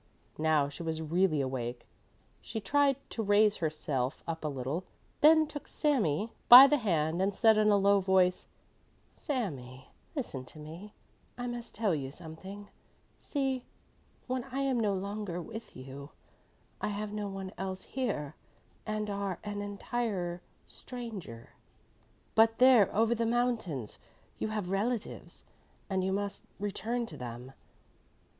[0.39, 1.85] Now she was really awake.
[2.41, 4.83] She tried to raise herself up a little,
[5.19, 8.47] then took Sami by the hand and said in a low voice:
[9.11, 10.95] "Sami, listen to me,
[11.37, 12.69] I must tell you something.
[13.19, 13.63] See,
[14.25, 16.09] when I am no longer with you,
[16.81, 18.33] you have no one else here,
[18.87, 21.53] and are an entire stranger.
[22.33, 23.99] But there over the mountains
[24.39, 25.43] you have relatives,
[25.91, 27.51] and you must return to them.